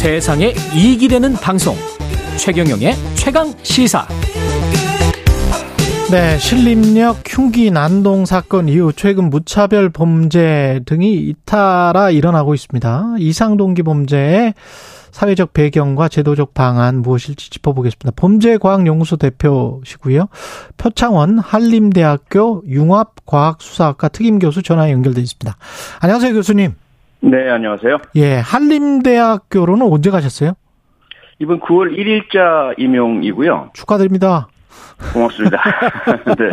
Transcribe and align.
세상에 0.00 0.54
이익이 0.74 1.08
되는 1.08 1.34
방송 1.34 1.76
최경영의 2.38 2.94
최강 3.16 3.52
시사 3.62 4.08
네, 6.10 6.38
신림역 6.38 7.22
흉기 7.28 7.70
난동 7.70 8.24
사건 8.24 8.70
이후 8.70 8.94
최근 8.96 9.28
무차별 9.28 9.90
범죄 9.90 10.80
등이 10.86 11.16
잇따라 11.16 12.08
일어나고 12.08 12.54
있습니다. 12.54 13.16
이상동기 13.18 13.82
범죄의 13.82 14.54
사회적 15.10 15.52
배경과 15.52 16.08
제도적 16.08 16.54
방안 16.54 17.02
무엇일지 17.02 17.50
짚어보겠습니다. 17.50 18.12
범죄과학연구소 18.16 19.18
대표시고요. 19.18 20.28
표창원 20.78 21.38
한림대학교 21.38 22.62
융합과학수사학과 22.66 24.08
특임교수 24.08 24.62
전화 24.62 24.90
연결돼 24.90 25.20
있습니다. 25.20 25.58
안녕하세요, 26.00 26.32
교수님. 26.32 26.72
네, 27.20 27.50
안녕하세요. 27.50 27.98
예, 28.16 28.36
한림대학교로는 28.38 29.86
언제 29.86 30.10
가셨어요? 30.10 30.52
이번 31.38 31.60
9월 31.60 31.96
1일자 31.96 32.78
임용이고요. 32.78 33.70
축하드립니다. 33.74 34.48
고맙습니다. 35.12 35.58
네. 36.38 36.50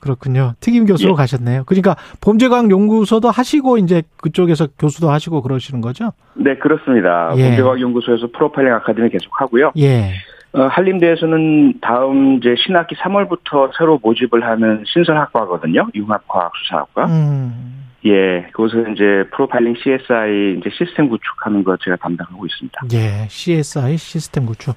그렇군요. 0.00 0.54
특임 0.60 0.86
교수로 0.86 1.12
예. 1.12 1.16
가셨네요. 1.16 1.64
그러니까 1.66 1.96
범죄과학 2.20 2.70
연구소도 2.70 3.30
하시고 3.30 3.78
이제 3.78 4.02
그쪽에서 4.22 4.68
교수도 4.78 5.10
하시고 5.10 5.42
그러시는 5.42 5.80
거죠? 5.80 6.12
네, 6.34 6.56
그렇습니다. 6.56 7.32
예. 7.36 7.48
범죄과학 7.48 7.80
연구소에서 7.80 8.28
프로파일링 8.32 8.72
아카데미 8.74 9.10
계속 9.10 9.30
하고요. 9.40 9.72
예. 9.78 10.14
어, 10.52 10.62
한림대에서는 10.62 11.80
다음 11.80 12.38
이제 12.38 12.54
신학기 12.58 12.94
3월부터 12.96 13.70
새로 13.76 13.98
모집을 14.02 14.44
하는 14.44 14.82
신설학과거든요. 14.86 15.88
융합과학수사학과. 15.94 17.06
음. 17.06 17.87
예, 18.08 18.46
그곳은 18.52 18.94
이제 18.94 19.24
프로파일링 19.32 19.74
CSI 19.82 20.58
이제 20.58 20.70
시스템 20.70 21.08
구축하는 21.08 21.64
거 21.64 21.76
제가 21.76 21.96
담당하고 21.96 22.44
있습니다. 22.46 22.80
예, 22.92 23.26
CSI 23.28 23.96
시스템 23.96 24.46
구축. 24.46 24.76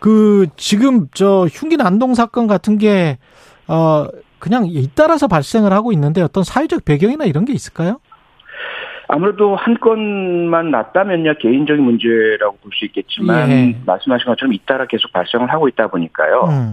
그 0.00 0.46
지금 0.56 1.06
저 1.14 1.46
흉기 1.50 1.76
난동 1.76 2.14
사건 2.14 2.46
같은 2.46 2.78
게 2.78 3.18
어 3.68 4.06
그냥 4.38 4.66
잇따라서 4.66 5.28
발생을 5.28 5.72
하고 5.72 5.92
있는데 5.92 6.20
어떤 6.20 6.42
사회적 6.42 6.84
배경이나 6.84 7.24
이런 7.24 7.44
게 7.44 7.52
있을까요? 7.52 8.00
아무래도 9.08 9.54
한 9.56 9.78
건만 9.78 10.70
났다면야 10.70 11.34
개인적인 11.34 11.82
문제라고 11.84 12.56
볼 12.58 12.72
수 12.72 12.84
있겠지만 12.86 13.50
예. 13.50 13.76
말씀하신 13.86 14.26
것처럼 14.26 14.52
잇따라 14.54 14.86
계속 14.86 15.12
발생을 15.12 15.52
하고 15.52 15.68
있다 15.68 15.88
보니까요. 15.88 16.44
음. 16.48 16.72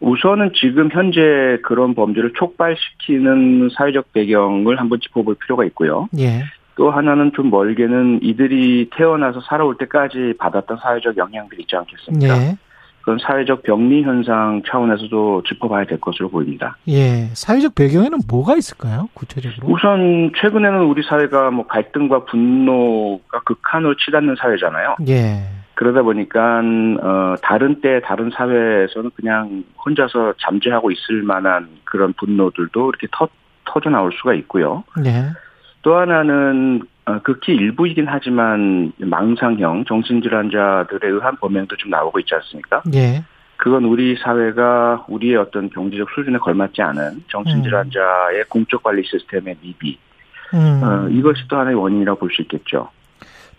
우선은 0.00 0.52
지금 0.54 0.90
현재 0.92 1.58
그런 1.62 1.94
범죄를 1.94 2.32
촉발시키는 2.34 3.70
사회적 3.76 4.12
배경을 4.12 4.78
한번 4.78 5.00
짚어볼 5.00 5.36
필요가 5.36 5.64
있고요. 5.64 6.08
예. 6.18 6.44
또 6.76 6.90
하나는 6.90 7.32
좀 7.34 7.50
멀게는 7.50 8.20
이들이 8.22 8.90
태어나서 8.94 9.40
살아올 9.40 9.78
때까지 9.78 10.34
받았던 10.38 10.76
사회적 10.82 11.16
영향들이 11.16 11.62
있지 11.62 11.74
않겠습니까? 11.74 12.36
예. 12.36 12.56
그런 13.00 13.18
사회적 13.20 13.62
병리 13.62 14.02
현상 14.02 14.62
차원에서도 14.68 15.44
짚어봐야 15.46 15.84
될 15.84 16.00
것으로 16.00 16.28
보입니다. 16.28 16.76
예. 16.88 17.28
사회적 17.34 17.76
배경에는 17.76 18.18
뭐가 18.28 18.56
있을까요? 18.56 19.08
구체적으로? 19.14 19.72
우선 19.72 20.32
최근에는 20.36 20.80
우리 20.80 21.02
사회가 21.04 21.52
뭐 21.52 21.66
갈등과 21.68 22.24
분노가 22.24 23.40
극한으로 23.44 23.94
치닫는 23.96 24.34
사회잖아요. 24.40 24.96
예. 25.08 25.38
그러다 25.76 26.02
보니까 26.02 26.60
어 27.02 27.34
다른 27.42 27.80
때 27.82 28.00
다른 28.02 28.30
사회에서는 28.30 29.10
그냥 29.14 29.62
혼자서 29.84 30.34
잠재하고 30.38 30.90
있을 30.90 31.22
만한 31.22 31.68
그런 31.84 32.14
분노들도 32.14 32.88
이렇게 32.88 33.06
터 33.12 33.28
터져 33.66 33.90
나올 33.90 34.10
수가 34.12 34.32
있고요. 34.34 34.84
예. 35.04 35.26
또 35.82 35.96
하나는 35.96 36.80
어, 37.04 37.20
극히 37.22 37.54
일부이긴 37.54 38.06
하지만 38.08 38.92
망상형 38.96 39.84
정신질환자들에 39.84 41.08
의한 41.08 41.36
범행도 41.36 41.76
좀 41.76 41.90
나오고 41.90 42.18
있지 42.20 42.34
않습니까? 42.34 42.82
예. 42.94 43.22
그건 43.58 43.84
우리 43.84 44.16
사회가 44.16 45.04
우리의 45.08 45.36
어떤 45.36 45.70
경제적 45.70 46.08
수준에 46.14 46.38
걸맞지 46.38 46.82
않은 46.82 47.24
정신질환자의 47.28 48.44
공적 48.48 48.82
관리 48.82 49.02
시스템의 49.04 49.56
미비 49.60 49.98
음. 50.54 50.82
어, 50.82 51.08
이것이 51.08 51.46
또 51.48 51.58
하나의 51.58 51.76
원인이라고 51.76 52.18
볼 52.18 52.30
수 52.30 52.42
있겠죠. 52.42 52.88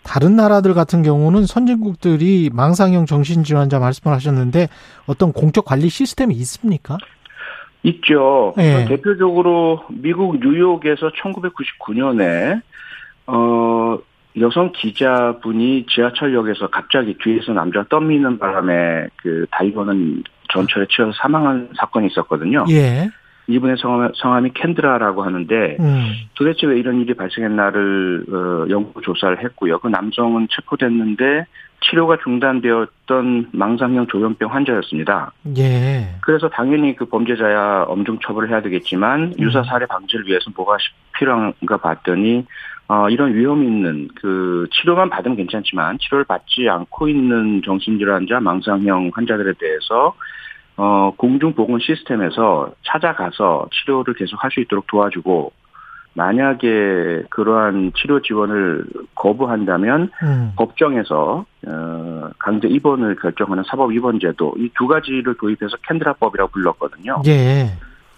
다른 0.02 0.36
나라들 0.36 0.74
같은 0.74 1.02
경우는 1.02 1.46
선진국들이 1.46 2.50
망상형 2.52 3.06
정신질환자 3.06 3.78
말씀을 3.78 4.14
하셨는데 4.14 4.68
어떤 5.06 5.32
공적 5.32 5.64
관리 5.64 5.88
시스템이 5.88 6.34
있습니까? 6.36 6.96
있죠. 7.82 8.54
예. 8.58 8.86
대표적으로 8.88 9.84
미국 9.90 10.40
뉴욕에서 10.40 11.10
1999년에 11.10 12.60
어 13.26 13.98
여성 14.40 14.72
기자분이 14.72 15.86
지하철역에서 15.88 16.68
갑자기 16.68 17.16
뒤에서 17.22 17.52
남자 17.52 17.84
떠미는 17.88 18.38
바람에 18.38 19.08
그 19.16 19.46
달려오는 19.50 20.22
전철에 20.52 20.86
치여서 20.90 21.12
사망한 21.20 21.70
사건이 21.76 22.06
있었거든요. 22.08 22.64
예. 22.70 23.10
이분의 23.48 23.76
성함, 23.78 24.12
성함이 24.14 24.50
캔드라라고 24.54 25.22
하는데 25.24 25.76
음. 25.80 26.12
도대체 26.34 26.66
왜 26.66 26.78
이런 26.78 27.00
일이 27.00 27.14
발생했나를 27.14 28.24
어, 28.30 28.66
연구 28.70 29.00
조사를 29.00 29.42
했고요. 29.42 29.78
그 29.78 29.88
남성은 29.88 30.48
체포됐는데 30.50 31.46
치료가 31.80 32.18
중단되었던 32.22 33.48
망상형 33.52 34.08
조현병 34.08 34.52
환자였습니다. 34.52 35.32
예. 35.56 36.08
그래서 36.20 36.48
당연히 36.48 36.94
그 36.96 37.06
범죄자야 37.06 37.84
엄중 37.88 38.18
처벌을 38.24 38.50
해야 38.50 38.60
되겠지만 38.60 39.22
음. 39.22 39.32
유사 39.38 39.62
사례 39.62 39.86
방지를 39.86 40.26
위해서 40.26 40.50
뭐가 40.54 40.76
시- 40.78 40.90
필요한가 41.18 41.76
봤더니 41.78 42.44
어, 42.88 43.08
이런 43.10 43.34
위험 43.34 43.62
있는 43.64 44.08
그 44.14 44.66
치료만 44.72 45.08
받으면 45.10 45.36
괜찮지만 45.36 45.98
치료를 45.98 46.24
받지 46.24 46.68
않고 46.68 47.08
있는 47.08 47.62
정신질환자 47.64 48.40
망상형 48.40 49.10
환자들에 49.14 49.52
대해서 49.58 50.14
어, 50.78 51.12
공중보건 51.16 51.80
시스템에서 51.80 52.70
찾아가서 52.86 53.66
치료를 53.72 54.14
계속 54.14 54.42
할 54.42 54.50
수 54.52 54.60
있도록 54.60 54.86
도와주고 54.86 55.52
만약에 56.14 57.24
그러한 57.30 57.92
치료 57.96 58.20
지원을 58.22 58.84
거부한다면 59.14 60.10
음. 60.22 60.52
법정에서 60.56 61.44
어, 61.66 62.30
강제 62.38 62.66
입원을 62.68 63.16
결정하는 63.16 63.62
사법 63.68 63.92
입원 63.92 64.18
제도 64.20 64.54
이 64.56 64.68
두 64.76 64.86
가지를 64.86 65.34
도입해서 65.38 65.76
캔드라법이라고 65.86 66.50
불렀거든요. 66.52 67.22
예. 67.26 67.66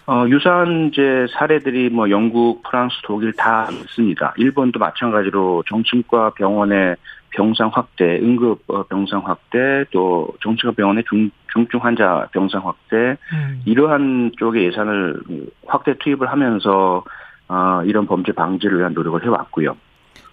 어, 0.07 0.25
유사한 0.27 0.89
이제 0.91 1.25
사례들이 1.37 1.89
뭐 1.89 2.09
영국, 2.09 2.63
프랑스, 2.63 2.95
독일 3.03 3.33
다 3.33 3.67
있습니다. 3.71 4.33
일본도 4.37 4.79
마찬가지로 4.79 5.63
정신과 5.67 6.31
병원의 6.35 6.95
병상 7.31 7.71
확대, 7.73 8.19
응급 8.21 8.63
어, 8.67 8.83
병상 8.83 9.23
확대, 9.25 9.85
또 9.91 10.29
정신과 10.43 10.75
병원의 10.75 11.03
중, 11.09 11.31
중증 11.53 11.79
환자 11.83 12.27
병상 12.31 12.67
확대, 12.67 13.17
음. 13.33 13.61
이러한 13.65 14.31
쪽의 14.37 14.65
예산을 14.65 15.21
확대 15.65 15.95
투입을 15.97 16.31
하면서 16.31 17.03
어, 17.47 17.81
이런 17.85 18.05
범죄 18.05 18.31
방지를 18.31 18.79
위한 18.79 18.93
노력을 18.93 19.23
해왔고요. 19.23 19.75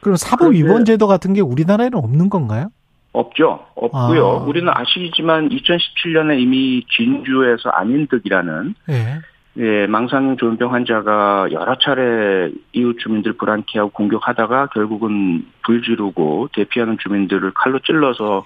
그럼 0.00 0.16
사법 0.16 0.52
위반 0.52 0.84
제도 0.84 1.06
같은 1.06 1.32
게 1.32 1.40
우리나라에는 1.40 1.98
없는 1.98 2.28
건가요? 2.28 2.68
없죠. 3.12 3.64
없고요. 3.74 4.26
아. 4.26 4.44
우리는 4.44 4.70
아시지만 4.72 5.48
2017년에 5.48 6.38
이미 6.40 6.84
진주에서 6.96 7.70
안인득이라는 7.70 8.74
예. 8.90 9.20
예, 9.58 9.88
망상 9.88 10.36
조현병 10.36 10.72
환자가 10.72 11.48
여러 11.50 11.76
차례 11.78 12.52
이웃 12.72 12.96
주민들 13.00 13.32
불안케 13.32 13.78
하고 13.78 13.90
공격하다가 13.90 14.68
결국은 14.68 15.44
불 15.64 15.82
지르고 15.82 16.48
대피하는 16.52 16.96
주민들을 17.02 17.50
칼로 17.54 17.80
찔러서 17.80 18.44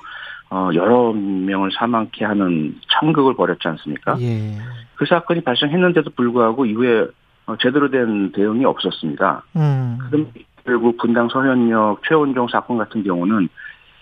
어, 0.49 0.71
여러 0.75 1.13
명을 1.13 1.71
사망케 1.73 2.25
하는 2.25 2.77
참극을 2.91 3.35
벌였지 3.35 3.69
않습니까? 3.69 4.19
예. 4.21 4.57
그 4.97 5.05
사건이 5.05 5.43
발생했는데도 5.43 6.11
불구하고 6.11 6.65
이후에 6.65 7.07
어, 7.47 7.57
제대로 7.59 7.91
된 7.91 8.33
대응이 8.33 8.65
없었습니다. 8.65 9.45
음. 9.57 9.99
그럼 10.11 10.31
결국 10.65 10.97
분당 10.97 11.29
서현역 11.29 12.03
최원종 12.07 12.49
사건 12.49 12.79
같은 12.79 13.03
경우는 13.03 13.49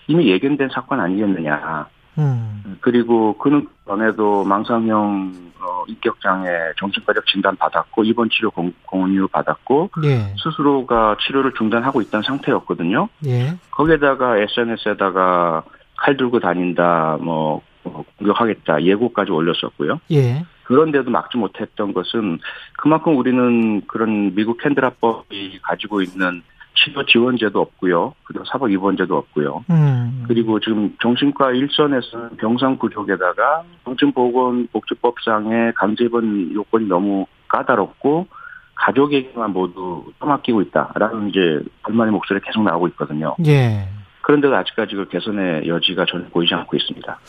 이미 0.07 0.27
예견된 0.27 0.69
사건 0.69 0.99
아니겠느냐. 1.01 1.87
음. 2.17 2.77
그리고 2.81 3.37
그는 3.37 3.67
전에도 3.85 4.43
망상형 4.43 5.51
어, 5.61 5.83
인격장애 5.87 6.73
정신과적 6.77 7.25
진단 7.27 7.55
받았고 7.55 8.03
입원 8.03 8.29
치료 8.29 8.49
공, 8.49 8.73
공유 8.85 9.27
받았고 9.27 9.91
예. 10.03 10.33
스스로가 10.43 11.17
치료를 11.21 11.53
중단하고 11.53 12.01
있던 12.01 12.23
상태였거든요. 12.23 13.09
예. 13.27 13.57
거기에다가 13.69 14.37
SNS에다가 14.37 15.63
칼 15.97 16.17
들고 16.17 16.39
다닌다, 16.39 17.17
뭐 17.21 17.61
어, 17.83 18.03
공격하겠다 18.17 18.83
예고까지 18.83 19.31
올렸었고요. 19.31 19.99
예. 20.11 20.43
그런데도 20.63 21.11
막지 21.11 21.37
못했던 21.37 21.93
것은 21.93 22.39
그만큼 22.77 23.17
우리는 23.17 23.81
그런 23.87 24.33
미국 24.33 24.57
캔드라법이 24.61 25.59
가지고 25.61 26.01
있는 26.01 26.41
치료 26.83 27.05
지원제도 27.05 27.59
없고요. 27.59 28.13
그리고 28.23 28.45
사법 28.45 28.69
입원제도 28.71 29.15
없고요. 29.15 29.65
음. 29.69 30.23
그리고 30.27 30.59
지금 30.59 30.95
정신과 31.01 31.51
일선에서는 31.51 32.37
병상 32.37 32.77
부족에다가 32.79 33.63
정신보건복지법상의 33.85 35.73
강제 35.75 36.05
입원 36.05 36.53
요건이 36.53 36.87
너무 36.87 37.25
까다롭고 37.47 38.27
가족에게만 38.75 39.53
모두 39.53 40.05
떠맡기고 40.19 40.61
있다라는 40.63 41.29
이제 41.29 41.63
불만의 41.83 42.11
목소리가 42.13 42.45
계속 42.45 42.63
나오고 42.63 42.87
있거든요. 42.89 43.35
예. 43.45 43.87
그런데도 44.21 44.55
아직까지 44.55 44.95
그 44.95 45.07
개선의 45.09 45.67
여지가 45.67 46.05
전혀 46.05 46.25
보이지 46.29 46.53
않고 46.53 46.77
있습니다. 46.77 47.19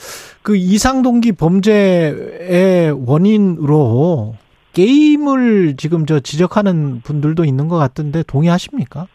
그 0.42 0.56
이상동기 0.56 1.32
범죄의 1.32 2.92
원인으로 3.06 4.36
게임을 4.72 5.76
지금 5.76 6.06
저 6.06 6.20
지적하는 6.20 7.00
분들도 7.02 7.44
있는 7.44 7.68
것 7.68 7.76
같은데 7.76 8.22
동의하십니까? 8.22 9.06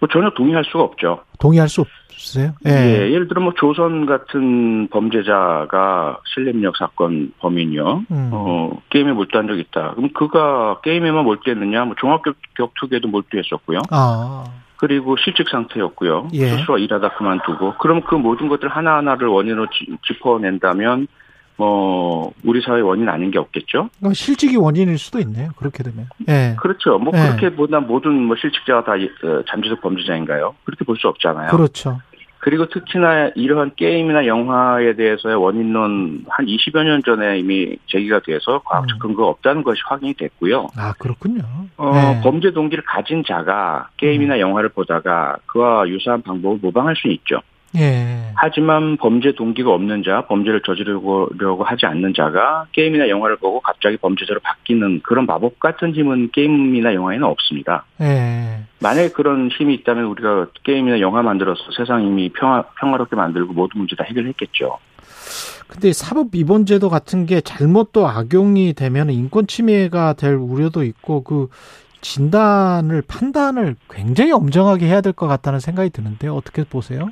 뭐 0.00 0.08
전혀 0.12 0.30
동의할 0.30 0.64
수가 0.64 0.82
없죠. 0.82 1.20
동의할 1.38 1.68
수 1.68 1.82
없으세요? 1.82 2.52
예. 2.66 2.70
예 2.70 3.10
예를 3.12 3.28
들어 3.28 3.40
뭐 3.40 3.52
조선 3.56 4.06
같은 4.06 4.88
범죄자가 4.88 6.20
실렘력 6.34 6.76
사건 6.76 7.32
범인이요. 7.38 8.04
음. 8.10 8.30
어, 8.32 8.82
게임에 8.90 9.12
몰두한 9.12 9.46
적 9.46 9.58
있다. 9.58 9.94
그럼 9.94 10.12
그가 10.12 10.80
게임에만 10.82 11.24
몰두했느냐? 11.24 11.84
뭐 11.84 11.94
종합격 11.98 12.36
격투기에도 12.54 13.08
몰두했었고요. 13.08 13.80
아. 13.90 14.44
그리고 14.76 15.16
실직 15.16 15.48
상태였고요. 15.48 16.28
예. 16.34 16.50
스스로 16.50 16.78
일하다 16.78 17.16
그만두고. 17.16 17.74
그럼 17.78 18.02
그 18.02 18.14
모든 18.14 18.48
것들 18.48 18.68
하나하나를 18.68 19.26
원인으로 19.26 19.66
짚어낸다면 20.06 21.08
뭐 21.58 22.32
우리 22.44 22.62
사회 22.62 22.80
원인 22.80 23.08
아닌 23.08 23.30
게 23.32 23.38
없겠죠. 23.38 23.90
실직이 24.14 24.56
원인일 24.56 24.96
수도 24.96 25.18
있네요. 25.18 25.50
그렇게 25.56 25.82
되면. 25.82 26.06
예. 26.28 26.54
그렇죠. 26.60 26.98
뭐 26.98 27.12
예. 27.16 27.20
그렇게 27.20 27.54
보다 27.54 27.80
모든 27.80 28.12
뭐 28.22 28.36
실직자가 28.36 28.84
다 28.84 28.92
어, 28.92 29.42
잠재적 29.48 29.80
범죄자인가요? 29.82 30.54
그렇게 30.64 30.84
볼 30.84 30.96
수 30.98 31.06
없잖아요. 31.08 31.50
그렇죠. 31.50 32.00
그리고 32.40 32.66
특히나 32.68 33.30
이러한 33.34 33.72
게임이나 33.76 34.26
영화에 34.26 34.94
대해서의 34.94 35.34
원인론 35.36 36.24
한 36.28 36.46
20여 36.46 36.84
년 36.84 37.02
전에 37.04 37.38
이미 37.40 37.76
제기가 37.86 38.20
돼서 38.20 38.62
과학적 38.64 38.96
음. 38.96 38.98
근거가 39.00 39.28
없다는 39.28 39.64
것이 39.64 39.80
확인이 39.84 40.14
됐고요. 40.14 40.68
아, 40.76 40.92
그렇군요. 40.98 41.42
어, 41.76 41.92
네. 41.92 42.20
범죄 42.22 42.52
동기를 42.52 42.84
가진 42.84 43.24
자가 43.26 43.88
게임이나 43.96 44.36
음. 44.36 44.40
영화를 44.40 44.68
보다가 44.70 45.36
그와 45.46 45.88
유사한 45.88 46.22
방법을 46.22 46.58
모방할 46.62 46.94
수 46.96 47.08
있죠. 47.08 47.40
예. 47.76 48.30
하지만 48.34 48.96
범죄 48.96 49.32
동기가 49.32 49.70
없는 49.72 50.02
자, 50.02 50.24
범죄를 50.26 50.62
저지르려고 50.64 51.64
하지 51.64 51.84
않는 51.86 52.14
자가 52.16 52.66
게임이나 52.72 53.08
영화를 53.08 53.36
보고 53.36 53.60
갑자기 53.60 53.96
범죄자로 53.98 54.40
바뀌는 54.40 55.02
그런 55.02 55.26
마법 55.26 55.60
같은 55.60 55.94
힘은 55.94 56.30
게임이나 56.32 56.94
영화에는 56.94 57.24
없습니다. 57.26 57.84
예. 58.00 58.60
만약에 58.80 59.10
그런 59.10 59.48
힘이 59.50 59.74
있다면 59.74 60.04
우리가 60.04 60.46
게임이나 60.64 61.00
영화 61.00 61.20
만들어서 61.22 61.60
세상 61.76 62.04
이미 62.06 62.30
평화, 62.30 62.62
평화롭게 62.80 63.16
만들고 63.16 63.52
모든 63.52 63.78
문제 63.80 63.96
다 63.96 64.04
해결했겠죠. 64.04 64.78
근데 65.68 65.92
사법 65.92 66.28
위반제도 66.32 66.88
같은 66.88 67.26
게 67.26 67.42
잘못 67.42 67.92
또 67.92 68.08
악용이 68.08 68.72
되면 68.72 69.10
인권 69.10 69.46
침해가 69.46 70.14
될 70.14 70.34
우려도 70.34 70.82
있고 70.84 71.22
그 71.22 71.48
진단을 72.00 73.02
판단을 73.02 73.76
굉장히 73.90 74.32
엄정하게 74.32 74.86
해야 74.86 75.00
될 75.02 75.12
것 75.12 75.26
같다는 75.26 75.60
생각이 75.60 75.90
드는데 75.90 76.28
어떻게 76.28 76.64
보세요? 76.64 77.10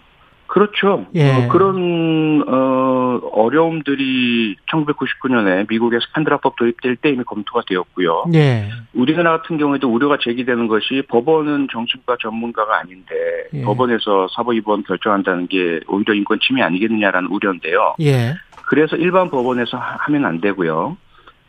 그렇죠. 0.57 1.05
예. 1.15 1.31
어, 1.31 1.49
그런 1.49 2.43
어, 2.49 3.21
어려움들이 3.33 4.57
1999년에 4.73 5.69
미국에서 5.69 6.07
팬드라법 6.15 6.57
도입될 6.57 6.97
때 6.97 7.11
이미 7.11 7.25
검토가 7.25 7.61
되었고요. 7.69 8.25
예. 8.33 8.71
우리나라 8.95 9.37
같은 9.37 9.59
경우에도 9.59 9.93
우려가 9.93 10.17
제기되는 10.19 10.67
것이 10.67 11.03
법원은 11.11 11.69
정신과 11.71 12.17
전문가가 12.23 12.79
아닌데 12.79 13.15
예. 13.53 13.61
법원에서 13.65 14.29
사법위반 14.35 14.83
결정한다는 14.85 15.47
게 15.49 15.81
오히려 15.89 16.15
인권 16.15 16.39
침해 16.41 16.63
아니겠느냐라는 16.63 17.29
우려인데요. 17.29 17.97
예. 18.01 18.33
그래서 18.67 18.97
일반 18.97 19.29
법원에서 19.29 19.77
하면 19.77 20.25
안 20.25 20.41
되고요. 20.41 20.97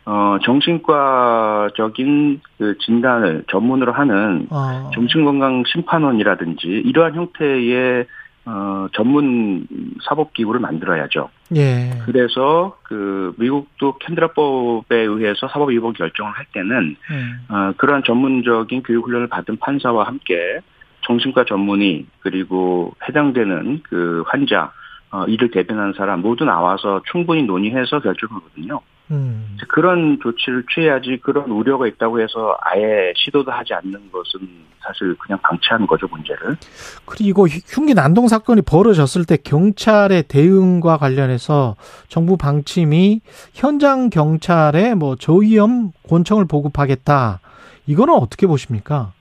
어, 0.04 0.38
정신과적인 0.44 2.40
그 2.58 2.76
진단을 2.78 3.44
전문으로 3.50 3.92
하는 3.92 4.48
어. 4.50 4.90
정신건강 4.92 5.64
심판원이라든지 5.66 6.66
이러한 6.66 7.14
형태의 7.14 8.06
어, 8.50 8.88
전문 8.94 9.66
사법기구를 10.04 10.58
만들어야죠. 10.58 11.28
예. 11.56 11.90
그래서 12.06 12.78
그 12.82 13.34
미국도 13.36 13.98
캔드라법에 13.98 14.96
의해서 14.96 15.48
사법 15.48 15.68
위반 15.68 15.92
결정을 15.92 16.32
할 16.32 16.46
때는 16.52 16.96
예. 17.12 17.54
어, 17.54 17.74
그러한 17.76 18.04
전문적인 18.06 18.84
교육 18.84 19.06
훈련을 19.06 19.26
받은 19.26 19.58
판사와 19.58 20.06
함께 20.06 20.60
정신과 21.02 21.44
전문의 21.44 22.06
그리고 22.20 22.94
해당되는 23.06 23.82
그 23.82 24.24
환자 24.26 24.72
어, 25.10 25.24
이를 25.26 25.50
대변하는 25.50 25.92
사람 25.92 26.22
모두 26.22 26.44
나와서 26.44 27.02
충분히 27.10 27.42
논의해서 27.42 28.00
결정하거든요. 28.00 28.80
음. 29.10 29.56
그런 29.68 30.18
조치를 30.22 30.64
취해야지 30.72 31.18
그런 31.22 31.50
우려가 31.50 31.86
있다고 31.86 32.20
해서 32.20 32.56
아예 32.60 33.12
시도도 33.16 33.50
하지 33.50 33.74
않는 33.74 34.10
것은 34.12 34.68
사실 34.80 35.14
그냥 35.18 35.38
방치하는 35.42 35.86
거죠 35.86 36.06
문제를. 36.08 36.56
그리고 37.04 37.46
흉기 37.46 37.94
난동 37.94 38.28
사건이 38.28 38.62
벌어졌을 38.62 39.24
때 39.24 39.36
경찰의 39.36 40.24
대응과 40.24 40.98
관련해서 40.98 41.76
정부 42.08 42.36
방침이 42.36 43.20
현장 43.54 44.10
경찰에 44.10 44.94
뭐 44.94 45.16
저위험 45.16 45.92
권총을 46.08 46.46
보급하겠다. 46.46 47.40
이거는 47.86 48.14
어떻게 48.14 48.46
보십니까? 48.46 49.12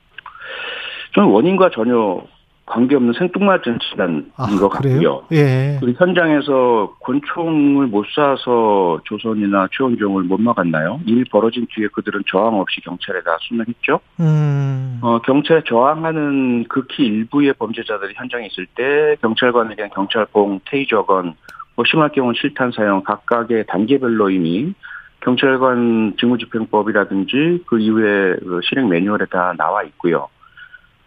저는 1.16 1.30
원인과 1.30 1.72
전혀 1.74 2.22
관계없는 2.68 3.14
생뚱맞은 3.14 3.80
진단인 3.80 4.32
아, 4.36 4.46
것 4.60 4.70
같고요. 4.70 5.24
예. 5.32 5.78
그리고 5.80 6.06
현장에서 6.06 6.96
권총을 7.00 7.88
못 7.88 8.06
쏴서 8.08 9.04
조선이나 9.06 9.70
최원종을 9.72 10.24
못 10.24 10.40
막았나요? 10.40 11.00
일 11.06 11.26
벌어진 11.32 11.66
뒤에 11.74 11.88
그들은 11.88 12.24
저항 12.30 12.60
없이 12.60 12.82
경찰에다 12.82 13.38
수면했죠. 13.42 14.00
음. 14.20 15.00
어, 15.02 15.20
경찰에 15.20 15.62
저항하는 15.66 16.66
극히 16.68 17.06
일부의 17.06 17.54
범죄자들이 17.54 18.14
현장에 18.16 18.48
있을 18.48 18.66
때 18.76 19.16
경찰관에게 19.22 19.90
경찰봉, 19.96 20.60
테이저건, 20.66 21.36
뭐 21.76 21.86
심할 21.90 22.12
경우는 22.12 22.36
실탄 22.40 22.72
사용 22.72 23.02
각각의 23.04 23.66
단계별로 23.68 24.30
이미 24.30 24.74
경찰관 25.22 26.16
직무집행법이라든지 26.20 27.64
그 27.66 27.80
이후에 27.80 28.36
그 28.40 28.60
실행 28.64 28.90
매뉴얼에 28.90 29.26
다 29.32 29.54
나와 29.58 29.84
있고요. 29.84 30.28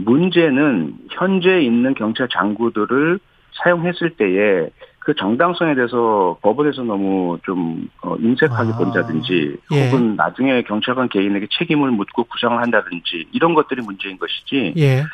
문제는 0.05 0.95
현재 1.11 1.61
있는 1.61 1.95
경찰 1.95 2.29
장구들을 2.29 3.19
사용했을 3.63 4.11
때에 4.11 4.69
그 4.99 5.15
정당성에 5.15 5.75
대해서 5.75 6.39
법원에서 6.43 6.83
너무 6.83 7.39
좀 7.43 7.89
어, 8.03 8.17
인색하게 8.19 8.73
아, 8.73 8.77
본다든지 8.77 9.57
예. 9.73 9.87
혹은 9.87 10.15
나중에 10.15 10.63
경찰관 10.63 11.09
개인에게 11.09 11.49
책임을 11.59 11.91
묻고 11.91 12.25
구상을 12.25 12.61
한다든지 12.61 13.27
이런 13.33 13.55
것들이 13.55 13.83
문제인 13.83 14.19
것이지. 14.19 14.75
예. 14.77 15.05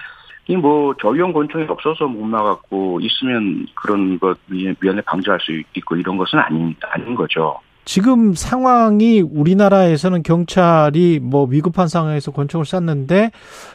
이뭐 0.48 0.94
저위험 1.00 1.32
권총이 1.32 1.66
없어서 1.68 2.06
못 2.06 2.28
나갔고 2.28 3.00
있으면 3.00 3.66
그런 3.74 4.18
것 4.18 4.38
위원회 4.48 5.00
방지할 5.02 5.40
수 5.40 5.52
있고 5.74 5.96
이런 5.96 6.16
것은 6.16 6.38
아닌 6.38 6.74
아닌 6.82 7.14
거죠. 7.14 7.58
지금 7.86 8.34
상황이 8.34 9.20
우리나라에서는 9.20 10.24
경찰이 10.24 11.20
뭐 11.22 11.46
위급한 11.46 11.86
상황에서 11.86 12.32
권총을 12.32 12.66
쐈는데 12.66 13.30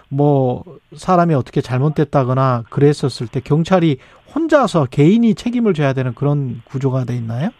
뭐 0.10 0.66
사람이 0.98 1.34
어떻게 1.34 1.62
잘못됐다거나 1.62 2.66
그랬었을 2.70 3.28
때 3.28 3.40
경찰이 3.40 4.00
혼자서 4.36 4.88
개인이 4.92 5.34
책임을 5.34 5.74
져야 5.74 5.94
되는 5.94 6.14
그런 6.14 6.62
구조가 6.66 7.06
돼 7.06 7.16
있나요? 7.16 7.52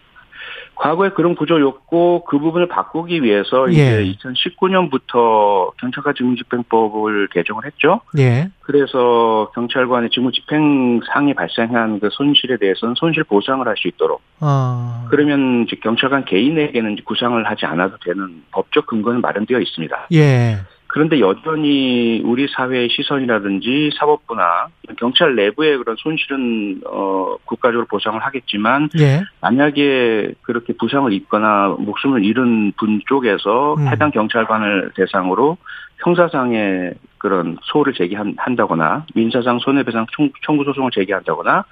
과거에 0.82 1.10
그런 1.10 1.36
구조였고 1.36 2.26
그 2.26 2.40
부분을 2.40 2.68
바꾸기 2.68 3.22
위해서 3.22 3.72
예. 3.72 4.04
이제 4.04 4.18
2019년부터 4.18 5.72
경찰관 5.78 6.16
직무집행법을 6.16 7.28
개정을 7.28 7.66
했죠. 7.66 8.02
예. 8.18 8.50
그래서 8.62 9.52
경찰관의 9.54 10.10
직무집행 10.10 11.02
상이 11.14 11.36
발생한 11.36 12.00
그 12.00 12.10
손실에 12.12 12.58
대해서는 12.58 12.96
손실 12.98 13.24
보상을 13.24 13.66
할 13.68 13.76
수 13.78 13.88
있도록. 13.88 14.22
아. 14.40 15.06
그러면 15.10 15.66
이제 15.68 15.76
경찰관 15.82 16.26
개인에게는 16.26 16.98
구상을 17.06 17.44
하지 17.48 17.66
않아도 17.68 17.98
되는 18.04 18.44
법적 18.52 18.88
근거는 18.88 19.22
마련되어 19.22 19.60
있습니다. 19.60 20.08
예. 20.14 20.58
그런데 20.92 21.22
여전히 21.22 22.22
우리 22.26 22.48
사회의 22.50 22.90
시선이라든지 22.90 23.92
사법부나 23.98 24.68
경찰 24.98 25.36
내부의 25.36 25.78
그런 25.78 25.96
손실은 25.98 26.82
어 26.86 27.38
국가적으로 27.46 27.86
보상을 27.86 28.20
하겠지만 28.20 28.90
예. 29.00 29.22
만약에 29.40 30.34
그렇게 30.42 30.74
부상을 30.74 31.14
입거나 31.14 31.78
목숨을 31.80 32.26
잃은 32.26 32.74
분 32.78 33.02
쪽에서 33.08 33.76
음. 33.76 33.88
해당 33.88 34.12
경찰관을 34.12 34.92
대상으로 34.98 35.58
형사상의 36.00 36.96
그런 37.20 37.58
소를 37.62 37.94
제기한다거나 37.94 39.06
민사상 39.16 39.60
손해배상 39.60 40.08
청구 40.46 40.66
소송을 40.66 40.92
제기한다거나 40.92 41.64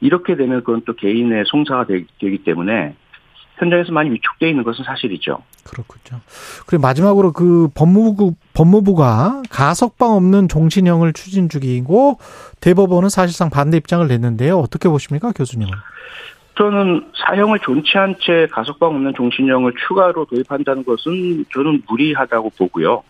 이렇게 0.00 0.36
되면 0.36 0.64
그건 0.64 0.80
또 0.86 0.94
개인의 0.94 1.44
송사가 1.48 1.84
되기 1.84 2.38
때문에 2.38 2.94
현장에서 3.56 3.92
많이 3.92 4.10
위축되어 4.10 4.48
있는 4.48 4.64
것은 4.64 4.84
사실이죠. 4.84 5.38
그렇군요. 5.64 6.20
그리고 6.66 6.82
마지막으로 6.82 7.32
그 7.32 7.68
법무부 7.74 8.34
법무부가 8.52 9.42
가석방 9.48 10.12
없는 10.12 10.48
종신형을 10.48 11.12
추진 11.12 11.48
중이고 11.48 12.18
대법원은 12.60 13.08
사실상 13.08 13.50
반대 13.50 13.76
입장을 13.76 14.06
냈는데요. 14.06 14.58
어떻게 14.58 14.88
보십니까, 14.88 15.32
교수님은? 15.32 15.72
저는 16.56 17.10
사형을 17.14 17.58
존치한 17.60 18.16
채 18.20 18.46
가석방 18.52 18.90
없는 18.90 19.14
종신형을 19.16 19.72
추가로 19.86 20.26
도입한다는 20.26 20.84
것은 20.84 21.44
저는 21.52 21.82
무리하다고 21.88 22.50
보고요. 22.56 23.02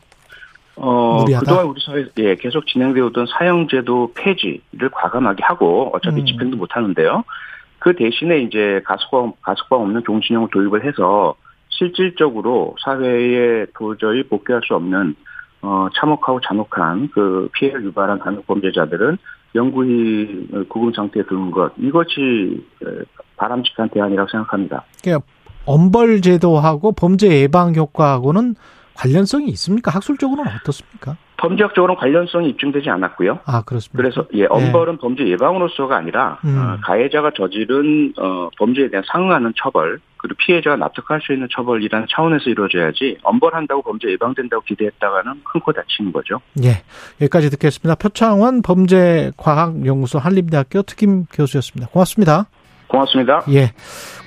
어, 0.77 0.89
어, 0.89 1.21
무리하다? 1.21 1.45
그동안 1.45 1.67
우리 1.67 1.81
사회 1.85 2.05
예, 2.19 2.35
계속 2.37 2.67
진행되어 2.67 3.07
오던 3.07 3.27
사형제도 3.27 4.13
폐지를 4.15 4.91
과감하게 4.91 5.43
하고 5.45 5.91
어차피 5.95 6.21
음. 6.21 6.27
집행도 6.27 6.57
못 6.57 6.75
하는데요. 6.75 7.25
그 7.85 7.95
대신에 7.95 8.39
이제 8.39 8.81
가석방 8.87 9.35
가석방 9.43 9.83
없는 9.83 10.05
종신형을 10.07 10.49
도입을 10.51 10.87
해서 10.87 11.35
실질적으로 11.69 12.75
사회에 12.83 13.67
도저히 13.75 14.23
복귀할 14.23 14.63
수 14.65 14.75
없는 14.75 15.15
어, 15.61 15.89
참혹하고 15.95 16.41
잔혹한 16.41 17.11
그 17.13 17.51
피해를 17.53 17.85
유발한 17.85 18.19
간혹 18.21 18.47
범죄자들은 18.47 19.19
영구히 19.55 20.49
구금 20.71 20.95
상태에 20.95 21.25
두는 21.25 21.51
것 21.51 21.73
이것이 21.77 22.67
에, 22.83 23.03
바람직한 23.37 23.91
대안이라고 23.91 24.31
생각합니다. 24.31 24.83
그러니까 25.03 25.27
엄벌 25.67 26.23
제도하고 26.23 26.93
범죄 26.93 27.29
예방 27.43 27.75
효과하고는 27.75 28.55
관련성이 28.95 29.49
있습니까? 29.49 29.91
학술적으로는 29.91 30.51
어떻습니까? 30.61 31.19
범죄학적으로는 31.49 31.99
관련성이 32.01 32.49
입증되지 32.51 32.89
않았고요. 32.91 33.41
아, 33.45 33.63
그렇습니다. 33.63 33.97
그래서 33.97 34.27
예, 34.35 34.47
엄벌은 34.49 34.99
범죄 34.99 35.27
예방으로서가 35.29 35.97
아니라 35.97 36.39
음. 36.45 36.57
어, 36.59 36.79
가해자가 36.83 37.33
저지른 37.37 38.13
어, 38.19 38.49
범죄에 38.59 38.89
대한 38.91 39.05
상응하는 39.13 39.53
처벌 39.57 40.01
그리고 40.17 40.37
피해자가 40.39 40.77
납득할 40.77 41.21
수 41.21 41.35
있는 41.35 41.49
처벌이라는 41.55 42.07
차원에서 42.11 42.49
이루어져야지 42.49 43.19
엄벌한다고 43.23 43.83
범죄 43.83 44.09
예방된다고 44.11 44.63
기대했다가는 44.65 45.43
큰 45.45 45.61
코 45.65 45.73
다치는 45.73 46.13
거죠. 46.13 46.41
예. 46.63 46.83
여기까지 47.23 47.49
듣겠습니다. 47.51 47.95
표창원 47.95 48.61
범죄과학연구소 48.63 50.19
한림대학교 50.19 50.83
특임 50.83 51.25
교수였습니다. 51.33 51.91
고맙습니다. 51.93 52.47
고맙습니다. 52.89 53.43
예. 53.51 53.73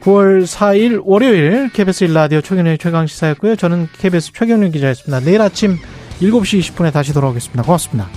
9월 0.01 0.43
4일 0.43 1.01
월요일 1.03 1.69
KBS 1.73 2.07
1라디오 2.07 2.43
최경련의 2.43 2.77
최강시사였고요. 2.79 3.55
저는 3.55 3.87
KBS 3.99 4.33
최경련 4.33 4.71
기자였습니다. 4.71 5.23
내일 5.25 5.41
아침 5.41 5.77
7시 6.21 6.59
20분에 6.59 6.91
다시 6.91 7.13
돌아오겠습니다. 7.13 7.63
고맙습니다. 7.63 8.09